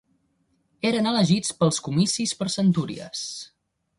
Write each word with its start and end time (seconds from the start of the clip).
Eren 0.91 1.09
elegits 1.09 1.51
pels 1.59 1.77
comicis 1.89 2.35
per 2.41 2.49
centúries. 2.57 3.23